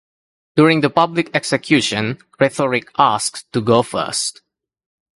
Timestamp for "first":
3.83-4.41